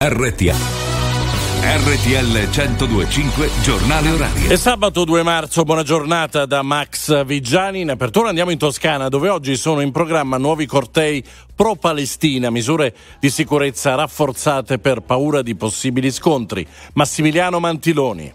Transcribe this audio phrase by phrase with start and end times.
[0.00, 0.54] RTL
[1.60, 4.48] RTL 1025 giornale orario.
[4.48, 7.80] È sabato 2 marzo, buona giornata da Max Vigiani.
[7.80, 13.28] In apertura andiamo in Toscana dove oggi sono in programma nuovi cortei pro-Palestina, misure di
[13.28, 16.64] sicurezza rafforzate per paura di possibili scontri.
[16.92, 18.32] Massimiliano Mantiloni.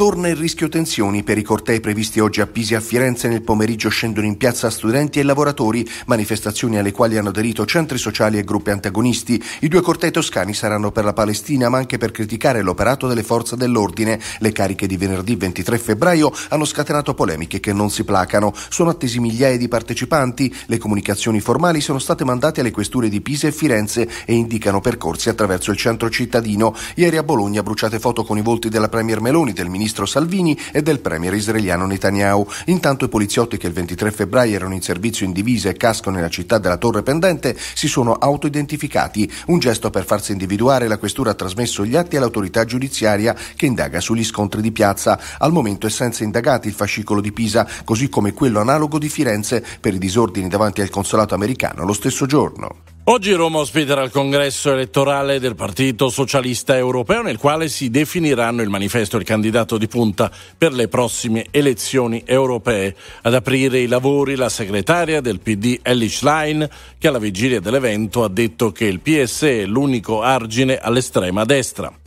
[0.00, 3.28] Torna il rischio tensioni per i cortei previsti oggi a Pisa e a Firenze.
[3.28, 8.38] Nel pomeriggio scendono in piazza studenti e lavoratori, manifestazioni alle quali hanno aderito centri sociali
[8.38, 9.38] e gruppi antagonisti.
[9.60, 13.56] I due cortei toscani saranno per la Palestina, ma anche per criticare l'operato delle forze
[13.56, 14.18] dell'ordine.
[14.38, 18.54] Le cariche di venerdì 23 febbraio hanno scatenato polemiche che non si placano.
[18.70, 20.50] Sono attesi migliaia di partecipanti.
[20.64, 25.28] Le comunicazioni formali sono state mandate alle questure di Pisa e Firenze e indicano percorsi
[25.28, 26.74] attraverso il centro cittadino.
[26.94, 30.56] Ieri a Bologna bruciate foto con i volti della Premier Meloni, del ministro ministro Salvini
[30.72, 32.46] e del premier israeliano Netanyahu.
[32.66, 36.28] Intanto i poliziotti che il 23 febbraio erano in servizio in divisa e casco nella
[36.28, 41.34] città della Torre Pendente si sono autoidentificati, un gesto per farsi individuare la questura ha
[41.34, 45.18] trasmesso gli atti all'autorità giudiziaria che indaga sugli scontri di piazza.
[45.38, 49.64] Al momento è senza indagati il fascicolo di Pisa, così come quello analogo di Firenze
[49.80, 52.89] per i disordini davanti al consolato americano lo stesso giorno.
[53.12, 58.68] Oggi Roma ospiterà il congresso elettorale del Partito Socialista Europeo nel quale si definiranno il
[58.68, 62.94] manifesto e il candidato di punta per le prossime elezioni europee.
[63.22, 68.28] Ad aprire i lavori la segretaria del PD Ellis Line che alla vigilia dell'evento ha
[68.28, 71.99] detto che il PS è l'unico argine all'estrema destra.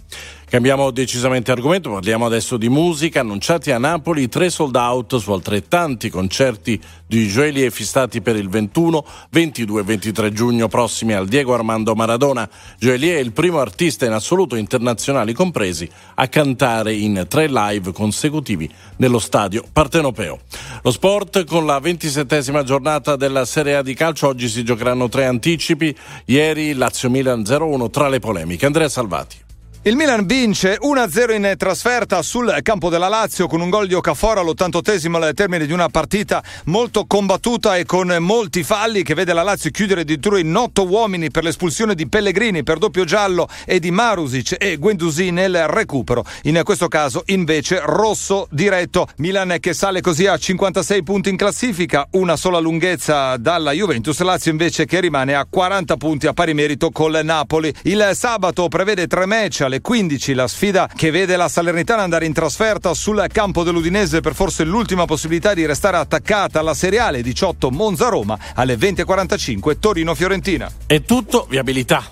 [0.54, 3.22] Cambiamo decisamente argomento, parliamo adesso di musica.
[3.22, 9.04] Annunciati a Napoli tre sold out su altrettanti concerti di Joelie fissati per il 21,
[9.32, 12.48] 22 e 23 giugno prossimi al Diego Armando Maradona.
[12.78, 18.70] Joelie è il primo artista in assoluto, internazionali compresi, a cantare in tre live consecutivi
[18.98, 20.42] nello stadio partenopeo.
[20.84, 24.28] Lo sport con la ventisettesima giornata della Serie A di calcio.
[24.28, 25.98] Oggi si giocheranno tre anticipi.
[26.26, 28.68] Ieri Lazio-Milan 0-1 tra le polemiche.
[28.68, 29.43] Andrea Salvati.
[29.86, 34.38] Il Milan vince 1-0 in trasferta sul campo della Lazio con un gol di Okafor
[34.38, 39.44] all'88esimo al termine di una partita molto combattuta e con molti falli che vede la
[39.44, 43.92] Lazio chiudere addirittura in otto uomini per l'espulsione di Pellegrini per doppio giallo e di
[43.92, 46.24] Marusic e Guendouzi nel recupero.
[46.44, 49.10] In questo caso invece rosso diretto.
[49.18, 54.18] Milan che sale così a 56 punti in classifica, una sola lunghezza dalla Juventus.
[54.22, 57.74] Lazio invece che rimane a 40 punti a pari merito col Napoli.
[57.82, 62.34] Il sabato prevede tre match alle 15 la sfida che vede la Salernitana andare in
[62.34, 68.38] trasferta sul campo dell'Udinese per forse l'ultima possibilità di restare attaccata alla seriale 18 Monza-Roma
[68.54, 70.72] alle 20.45 Torino-Fiorentina.
[70.86, 72.04] È tutto viabilità.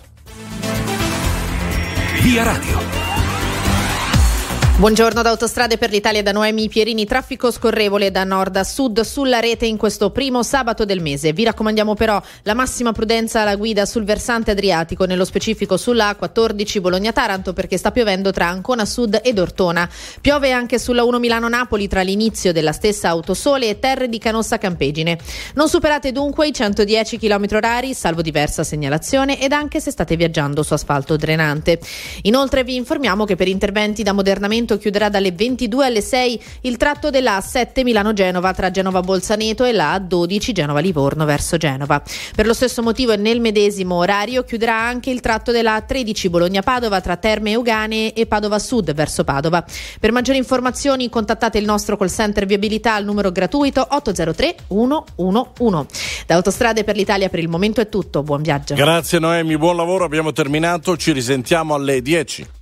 [2.21, 3.00] Via Radio.
[4.77, 9.39] Buongiorno da Autostrade per l'Italia da Noemi Pierini, traffico scorrevole da nord a sud sulla
[9.39, 11.33] rete in questo primo sabato del mese.
[11.33, 16.81] Vi raccomandiamo però la massima prudenza alla guida sul versante adriatico, nello specifico sulla A14
[16.81, 19.87] Bologna-Taranto perché sta piovendo tra Ancona Sud ed Ortona.
[20.19, 25.19] Piove anche sulla 1 Milano-Napoli tra l'inizio della stessa Autosole e Terre di Canossa Campegine.
[25.53, 30.63] Non superate dunque i 110 km orari, salvo diversa segnalazione ed anche se state viaggiando
[30.63, 31.79] su asfalto drenante.
[32.23, 37.09] Inoltre vi informiamo che per interventi da modernamento chiuderà dalle 22 alle 6 il tratto
[37.09, 42.01] della A7 Milano-Genova tra Genova-Bolzaneto e la A12 Genova-Livorno verso Genova.
[42.35, 47.01] Per lo stesso motivo e nel medesimo orario chiuderà anche il tratto della A13 Bologna-Padova
[47.01, 49.63] tra Terme Eugane e Padova Sud verso Padova.
[49.99, 55.85] Per maggiori informazioni contattate il nostro call center viabilità al numero gratuito 803 111.
[56.25, 58.75] Da Autostrade per l'Italia per il momento è tutto, buon viaggio.
[58.75, 62.59] Grazie Noemi, buon lavoro, abbiamo terminato, ci risentiamo alle 10.